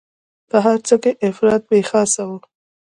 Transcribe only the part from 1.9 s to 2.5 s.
خاصه وه.